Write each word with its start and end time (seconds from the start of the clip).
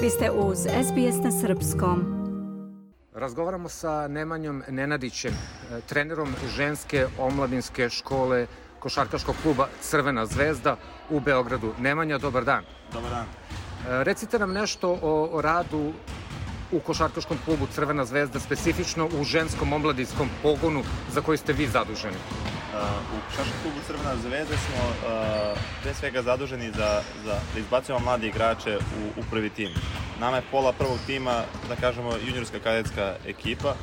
Vi 0.00 0.10
ste 0.10 0.30
uz 0.30 0.58
SBS 0.58 1.24
na 1.24 1.30
Srpskom. 1.40 2.04
Razgovaramo 3.14 3.68
sa 3.68 4.08
Nemanjom 4.08 4.62
Nenadićem, 4.68 5.32
e, 5.32 5.80
trenerom 5.80 6.34
ženske 6.56 7.06
omladinske 7.18 7.88
škole 7.88 8.46
košarkaškog 8.78 9.34
kluba 9.42 9.68
Crvena 9.80 10.26
zvezda 10.26 10.76
u 11.10 11.20
Beogradu. 11.20 11.72
Nemanja, 11.78 12.18
dobar 12.18 12.44
dan. 12.44 12.64
Dobar 12.92 13.10
dan. 13.10 13.24
E, 13.24 14.04
recite 14.04 14.38
nam 14.38 14.52
nešto 14.52 14.98
o, 15.02 15.28
o 15.32 15.40
radu 15.40 15.92
u 16.72 16.80
košarkaškom 16.80 17.38
klubu 17.44 17.66
Crvena 17.74 18.04
zvezda, 18.04 18.40
specifično 18.40 19.08
u 19.20 19.24
ženskom 19.24 19.72
omladinskom 19.72 20.28
pogonu 20.42 20.82
za 21.12 21.20
koji 21.20 21.38
ste 21.38 21.52
vi 21.52 21.66
zaduženi. 21.66 22.16
Uh, 22.76 22.82
u 22.82 23.30
košarkaškom 23.30 23.60
klubu 23.62 23.78
Crvena 23.86 24.16
zvezda 24.16 24.56
smo 24.56 24.84
uh, 24.88 25.58
pre 25.82 25.94
svega 25.94 26.22
zaduženi 26.22 26.70
za, 26.70 27.02
za, 27.24 27.34
da 27.54 27.60
izbacujemo 27.60 28.04
mlade 28.04 28.26
igrače 28.26 28.76
u, 28.76 29.20
u 29.20 29.22
prvi 29.30 29.50
tim. 29.50 29.68
Nama 30.20 30.36
je 30.36 30.42
pola 30.50 30.72
prvog 30.72 30.98
tima, 31.06 31.42
da 31.68 31.76
kažemo, 31.76 32.12
juniorska 32.26 32.58
kadetska 32.58 33.14
ekipa 33.26 33.74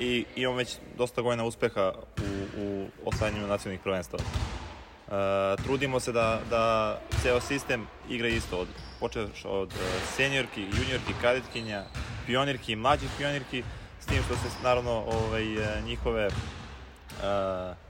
i 0.00 0.24
imamo 0.36 0.56
već 0.56 0.76
dosta 0.98 1.22
godina 1.22 1.44
uspeha 1.44 1.92
u, 2.18 2.60
u 2.62 2.86
osvajanju 3.04 3.46
nacionalnih 3.46 3.80
prvenstava. 3.80 4.22
Uh, 4.24 5.14
trudimo 5.64 6.00
se 6.00 6.12
da, 6.12 6.40
da 6.50 6.98
ceo 7.22 7.40
sistem 7.40 7.86
igra 8.08 8.28
isto, 8.28 8.58
od, 8.58 8.68
počeš 9.00 9.44
od 9.44 9.68
uh, 9.68 9.78
seniorki, 10.16 10.60
juniorki, 10.60 11.12
kadetkinja, 11.20 11.84
pionirki, 12.26 12.76
mlađih 12.76 13.10
pionirki, 13.18 13.62
s 14.00 14.06
tim 14.06 14.22
što 14.22 14.34
se 14.34 14.48
naravno 14.62 15.04
ovaj, 15.06 15.44
njihove 15.84 16.26
uh, 16.26 17.87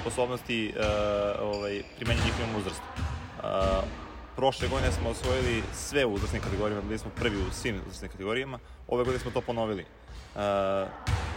sposobnosti 0.00 0.72
uh, 0.76 0.84
ovaj, 1.40 1.82
primenju 1.96 2.20
njihovim 2.24 2.56
uzrastu. 2.56 2.82
Uh, 2.92 3.44
prošle 4.36 4.68
godine 4.68 4.92
smo 4.92 5.10
osvojili 5.10 5.62
sve 5.74 6.04
uzrasne 6.04 6.40
kategorijama, 6.40 6.82
bili 6.82 6.98
smo 6.98 7.10
prvi 7.16 7.36
u 7.36 7.52
svim 7.52 7.80
uzrasnim 7.86 8.10
kategorijama, 8.10 8.58
ove 8.88 9.04
godine 9.04 9.20
smo 9.20 9.30
to 9.30 9.40
ponovili. 9.40 9.84
Uh, 10.34 10.40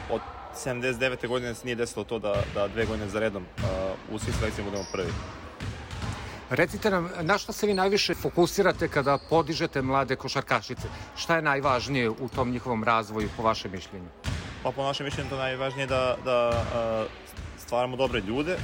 od 0.09 0.22
79. 0.55 1.28
godine 1.28 1.55
se 1.55 1.66
nije 1.66 1.75
desilo 1.75 2.03
to 2.03 2.20
da, 2.20 2.44
da 2.53 2.67
dve 2.67 2.86
godine 2.86 3.09
za 3.09 3.20
redom 3.20 3.44
uh, 3.44 4.16
u 4.16 4.20
svim 4.20 4.33
selekcijama 4.33 4.70
budemo 4.70 4.89
prvi. 4.92 5.11
Recite 6.50 6.89
nam, 6.89 7.09
na 7.22 7.38
šta 7.38 7.53
se 7.53 7.67
vi 7.67 7.73
najviše 7.73 8.16
fokusirate 8.16 8.88
kada 8.88 9.17
podižete 9.30 9.81
mlade 9.81 10.16
košarkašice? 10.16 10.88
Šta 11.16 11.36
je 11.36 11.42
najvažnije 11.42 12.09
u 12.09 12.30
tom 12.36 12.52
njihovom 12.52 12.83
razvoju, 12.83 13.30
po 13.38 13.44
vašem 13.44 13.72
mišljenju? 13.72 14.08
Pa 14.64 14.72
po 14.72 14.83
našem 14.83 15.05
mišljenju 15.05 15.30
to 15.30 15.38
najvažnije 15.38 15.88
da, 15.88 16.17
da 16.25 16.50
uh, 16.50 17.11
stvaramo 17.64 17.95
dobre 17.95 18.22
ljude, 18.28 18.58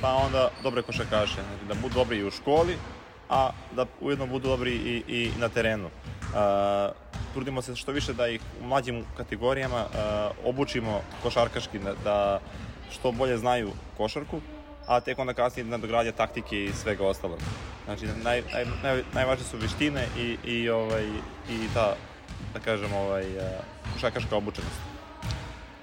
pa 0.00 0.14
onda 0.14 0.50
dobre 0.62 0.82
košarkaše. 0.82 1.34
Znači, 1.34 1.64
da 1.68 1.74
budu 1.74 1.94
dobri 1.94 2.18
i 2.18 2.24
u 2.24 2.30
školi, 2.30 2.76
a 3.28 3.50
da 3.76 3.86
ujedno 4.00 4.26
budu 4.26 4.48
dobri 4.48 4.72
i, 4.72 5.02
i 5.08 5.30
na 5.38 5.48
terenu. 5.48 5.86
Uh, 5.86 6.94
trudimo 7.32 7.62
se 7.62 7.76
što 7.76 7.92
više 7.92 8.12
da 8.12 8.28
ih 8.28 8.40
u 8.62 8.66
mlađim 8.66 9.04
kategorijama 9.16 9.84
uh, 9.84 10.48
obučimo 10.48 11.00
košarkaški, 11.22 11.78
da, 11.78 11.94
da 12.04 12.40
što 12.90 13.12
bolje 13.12 13.38
znaju 13.38 13.70
košarku, 13.96 14.40
a 14.86 15.00
tek 15.00 15.18
onda 15.18 15.34
kasnije 15.34 15.64
nadogradnja 15.64 16.12
taktike 16.12 16.64
i 16.64 16.72
svega 16.72 17.06
ostalog. 17.06 17.38
Znači, 17.84 18.06
naj, 18.06 18.42
naj, 18.52 18.64
naj, 18.82 19.02
najvažnije 19.14 19.48
su 19.48 19.56
veštine 19.56 20.06
i, 20.18 20.36
i, 20.44 20.70
ovaj, 20.70 21.06
i 21.50 21.68
ta, 21.74 21.94
da 22.54 22.60
kažem, 22.60 22.92
ovaj, 22.92 23.24
košarkaška 23.94 24.36
obučenost. 24.36 24.89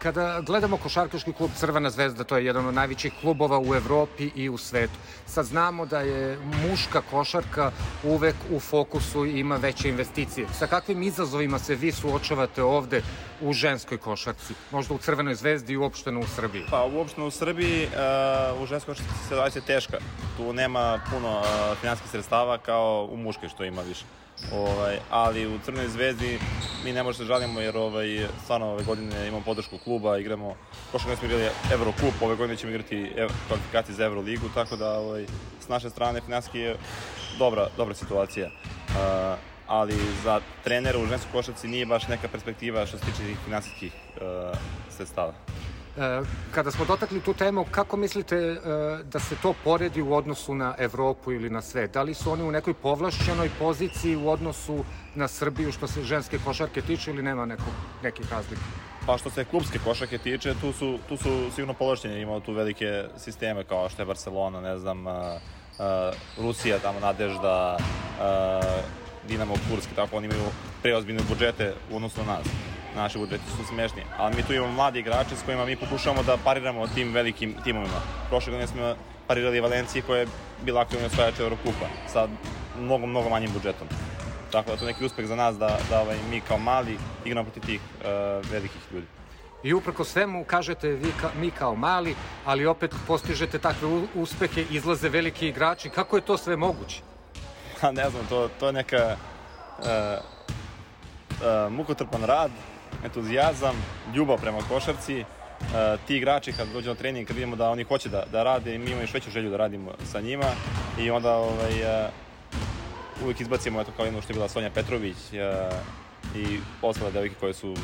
Kada 0.07 0.41
gledamo 0.41 0.77
košarkaški 0.77 1.33
klub 1.33 1.51
Crvena 1.55 1.89
zvezda, 1.89 2.23
to 2.23 2.37
je 2.37 2.45
jedan 2.45 2.65
od 2.65 2.73
najvećih 2.73 3.13
klubova 3.21 3.59
u 3.59 3.75
Evropi 3.75 4.29
i 4.35 4.49
u 4.49 4.57
svetu. 4.57 4.93
Sad 5.25 5.45
znamo 5.45 5.85
da 5.85 5.99
je 5.99 6.39
muška 6.39 7.01
košarka 7.11 7.71
uvek 8.03 8.35
u 8.51 8.59
fokusu 8.59 9.25
i 9.25 9.39
ima 9.39 9.55
veće 9.55 9.89
investicije. 9.89 10.47
Sa 10.53 10.67
kakvim 10.67 11.03
izazovima 11.03 11.59
se 11.59 11.75
vi 11.75 11.91
suočavate 11.91 12.63
ovde 12.63 13.01
u 13.41 13.53
ženskoj 13.53 13.97
košarci? 13.97 14.53
Možda 14.71 14.93
u 14.93 14.97
Crvenoj 14.97 15.35
zvezdi 15.35 15.73
i 15.73 15.77
uopšteno 15.77 16.19
u 16.19 16.27
Srbiji? 16.27 16.63
Pa 16.69 16.85
uopšteno 16.85 17.27
u 17.27 17.31
Srbiji, 17.31 17.87
uh, 17.87 18.61
u 18.61 18.65
ženskoj 18.65 18.93
košarci 18.93 19.23
situacija 19.23 19.61
je 19.61 19.65
teška. 19.65 19.97
Tu 20.37 20.53
nema 20.53 20.99
puno 21.11 21.39
uh, 21.39 21.77
finanskih 21.81 22.11
sredstava 22.11 22.57
kao 22.57 23.09
u 23.11 23.17
muškoj 23.17 23.49
što 23.49 23.63
ima 23.63 23.81
više. 23.81 24.05
Ovaj, 24.53 24.99
ali 25.09 25.47
u 25.47 25.59
Crnoj 25.65 25.87
zvezdi 25.87 26.39
mi 26.85 26.93
ne 26.93 27.03
možemo 27.03 27.27
da 27.27 27.33
žalimo 27.33 27.59
jer 27.59 27.77
ovaj, 27.77 28.27
stvarno 28.43 28.71
ove 28.71 28.83
godine 28.83 29.27
imamo 29.27 29.43
podršku 29.45 29.77
kluba, 29.77 30.17
igramo, 30.17 30.55
prošle 30.91 31.09
godine 31.09 31.17
smo 31.17 31.27
igrali 31.27 31.51
Eurocup, 31.71 32.21
ove 32.21 32.35
godine 32.35 32.57
ćemo 32.57 32.69
igrati 32.69 33.11
kvalifikacije 33.47 33.95
za 33.95 34.05
Euroligu, 34.05 34.49
tako 34.53 34.75
da 34.75 34.99
ovaj, 34.99 35.25
s 35.59 35.67
naše 35.67 35.89
strane 35.89 36.21
finanski 36.21 36.59
je 36.59 36.75
dobra, 37.39 37.67
dobra 37.77 37.95
situacija. 37.95 38.47
Uh, 38.47 38.93
ali 39.67 39.93
za 40.23 40.41
trenera 40.63 40.99
u 40.99 41.05
ženskoj 41.05 41.31
košarci 41.31 41.67
nije 41.67 41.85
baš 41.85 42.07
neka 42.07 42.27
perspektiva 42.27 42.85
što 42.85 42.97
se 42.97 43.05
tiče 43.05 43.35
finansijskih 43.45 43.93
uh, 44.15 44.57
sredstava. 44.89 45.33
E, 45.97 46.21
kada 46.51 46.71
smo 46.71 46.85
dotakli 46.85 47.21
tu 47.21 47.33
temu, 47.33 47.65
kako 47.71 47.97
mislite 47.97 48.35
e, 48.35 48.59
da 49.03 49.19
se 49.19 49.35
to 49.41 49.53
poredi 49.63 50.01
u 50.01 50.13
odnosu 50.13 50.55
na 50.55 50.75
Evropu 50.77 51.31
ili 51.31 51.49
na 51.49 51.61
svet? 51.61 51.91
Da 51.91 52.01
li 52.03 52.13
su 52.13 52.31
oni 52.31 52.43
u 52.43 52.51
nekoj 52.51 52.73
povlašćenoj 52.73 53.49
poziciji 53.59 54.15
u 54.15 54.29
odnosu 54.29 54.83
na 55.15 55.27
Srbiju 55.27 55.71
što 55.71 55.87
se 55.87 56.03
ženske 56.03 56.39
košarke 56.45 56.81
tiče 56.81 57.11
ili 57.11 57.23
nema 57.23 57.45
neko, 57.45 57.63
nekih 58.03 58.31
razlika? 58.31 58.61
Pa 59.05 59.17
što 59.17 59.29
se 59.29 59.45
klubske 59.45 59.79
košarke 59.85 60.17
tiče, 60.17 60.53
tu 60.61 60.73
su, 60.73 60.99
tu 61.09 61.17
su 61.17 61.51
sigurno 61.55 61.73
povlašćeni, 61.73 62.21
imamo 62.21 62.39
tu 62.39 62.53
velike 62.53 63.03
sisteme 63.17 63.63
kao 63.63 63.89
što 63.89 64.01
je 64.01 64.05
Barcelona, 64.05 64.61
ne 64.61 64.77
znam, 64.77 65.07
uh, 65.07 65.13
Rusija, 66.37 66.79
tamo 66.79 66.99
Nadežda, 66.99 67.77
Dinamo 69.27 69.53
Kurski, 69.69 69.95
tako 69.95 70.17
oni 70.17 70.25
imaju 70.25 70.43
preozbiljne 70.81 71.21
budžete 71.29 71.73
u 71.91 71.95
odnosu 71.95 72.23
na 72.25 72.37
nas 72.37 72.47
naši 72.97 73.17
budžeti 73.17 73.43
su 73.57 73.65
smešni, 73.65 74.03
ali 74.17 74.35
mi 74.35 74.43
tu 74.43 74.53
imamo 74.53 74.73
mladi 74.73 74.99
igrače 74.99 75.35
s 75.35 75.43
kojima 75.45 75.65
mi 75.65 75.75
pokušavamo 75.75 76.23
da 76.23 76.37
pariramo 76.43 76.87
tim 76.87 77.13
velikim 77.13 77.55
timovima. 77.63 77.99
Prošle 78.29 78.51
godine 78.51 78.67
smo 78.67 78.95
parirali 79.27 79.59
Valenciji 79.59 80.01
koja 80.01 80.19
je 80.19 80.27
bila 80.65 80.81
aktivna 80.81 81.05
osvajača 81.05 81.43
Eurokupa 81.43 81.87
sa 82.07 82.27
mnogo, 82.79 83.05
mnogo 83.05 83.29
manjim 83.29 83.51
budžetom. 83.53 83.87
Tako 84.51 84.71
da 84.71 84.77
to 84.77 84.85
je 84.85 84.93
neki 84.93 85.05
uspeh 85.05 85.25
za 85.27 85.35
nas 85.35 85.57
da, 85.57 85.79
da 85.89 86.01
ovaj, 86.01 86.17
mi 86.29 86.41
kao 86.41 86.57
mali 86.57 86.97
igramo 87.25 87.43
protiv 87.43 87.63
tih 87.65 87.81
uh, 87.81 88.51
velikih 88.51 88.81
ljudi. 88.91 89.07
I 89.63 89.73
uprako 89.73 90.03
svemu 90.03 90.43
kažete 90.43 90.89
vi 90.89 91.11
ka, 91.21 91.29
mi 91.39 91.51
kao 91.51 91.75
mali, 91.75 92.15
ali 92.45 92.65
opet 92.65 92.95
postižete 93.07 93.59
takve 93.59 93.87
uspehe, 94.15 94.65
izlaze 94.71 95.09
veliki 95.09 95.47
igrači. 95.47 95.89
Kako 95.89 96.15
je 96.15 96.21
to 96.21 96.37
sve 96.37 96.55
moguće? 96.55 97.01
Pa 97.81 97.91
ne 97.99 98.09
znam, 98.09 98.25
to, 98.29 98.49
to 98.59 98.67
je 98.67 98.73
neka 98.73 99.15
uh, 99.79 99.85
uh, 99.85 101.71
mukotrpan 101.71 102.23
rad, 102.23 102.51
entuzijazam, 103.05 103.75
ljubav 104.15 104.41
prema 104.41 104.57
košarci, 104.69 105.23
Uh, 105.61 105.99
ti 106.07 106.17
igrači 106.17 106.53
kad 106.53 106.67
dođu 106.73 106.89
na 106.89 106.95
trening, 106.95 107.27
kad 107.27 107.35
vidimo 107.35 107.55
da 107.55 107.69
oni 107.69 107.83
hoće 107.83 108.09
da, 108.09 108.23
da 108.31 108.43
rade 108.43 108.75
i 108.75 108.77
mi 108.77 108.85
imamo 108.85 109.01
još 109.01 109.13
veću 109.13 109.31
želju 109.31 109.49
da 109.49 109.57
radimo 109.57 109.91
sa 110.11 110.21
njima 110.21 110.45
i 110.99 111.11
onda 111.11 111.35
ovaj, 111.35 111.71
uh, 111.71 113.23
uvijek 113.23 113.41
izbacimo 113.41 113.81
eto 113.81 113.91
kao 113.97 114.05
jedno 114.05 114.21
što 114.21 114.31
je 114.31 114.33
bila 114.33 114.49
Sonja 114.49 114.69
Petrović 114.69 115.17
uh, 115.17 115.77
i 116.35 116.59
ostale 116.81 117.11
devojke 117.11 117.35
koje 117.39 117.53
su 117.53 117.75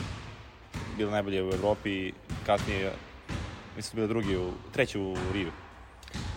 bile 0.98 1.12
najbolje 1.12 1.44
u 1.44 1.52
Evropi 1.54 2.12
kasnije 2.46 2.92
mislim 3.76 3.96
bile 3.96 4.08
drugi 4.08 4.38
u, 4.38 4.52
treći 4.74 5.00
u 5.00 5.16
Riju. 5.34 5.52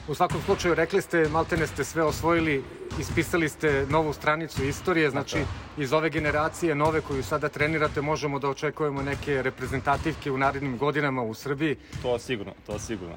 U 0.09 0.15
svakom 0.15 0.41
slučaju, 0.43 0.75
rekli 0.75 1.03
ste, 1.03 1.29
maltene 1.29 1.67
ste 1.67 1.85
sve 1.85 2.03
osvojili, 2.03 2.65
ispisali 3.01 3.49
ste 3.49 3.87
novu 3.91 4.13
stranicu 4.13 4.65
istorije, 4.65 5.11
znači 5.11 5.39
iz 5.77 5.93
ove 5.93 6.11
generacije 6.11 6.75
nove 6.75 7.01
koju 7.01 7.23
sada 7.23 7.49
trenirate 7.49 8.01
možemo 8.01 8.39
da 8.39 8.49
očekujemo 8.49 9.03
neke 9.03 9.43
reprezentativke 9.43 10.31
u 10.31 10.39
narednim 10.39 10.79
godinama 10.79 11.23
u 11.23 11.35
Srbiji. 11.35 11.77
To 12.03 12.19
sigurno, 12.19 12.53
to 12.67 12.79
sigurno. 12.79 13.17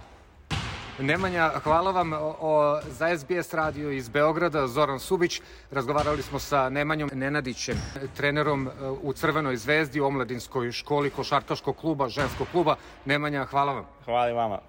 Nemanja, 1.00 1.52
hvala 1.64 1.92
vam 1.92 2.14
o, 2.14 2.80
za 2.90 3.18
SBS 3.18 3.54
radio 3.54 3.92
iz 3.92 4.10
Beograda, 4.10 4.68
Zoran 4.68 5.00
Subić. 5.00 5.42
Razgovarali 5.72 6.22
smo 6.22 6.40
sa 6.40 6.70
Nemanjom 6.70 7.10
Nenadićem, 7.14 7.78
trenerom 8.16 8.68
e, 8.68 8.72
u 9.02 9.14
Crvenoj 9.14 9.58
zvezdi, 9.58 10.00
omladinskoj 10.00 10.72
školi 10.72 11.10
košarkaškog 11.10 11.76
kluba, 11.76 12.10
ženskog 12.10 12.48
kluba. 12.52 12.76
Nemanja, 13.06 13.46
hvala 13.46 13.74
vam. 13.74 13.86
Hvala 14.06 14.30
i 14.30 14.34
vama. 14.34 14.69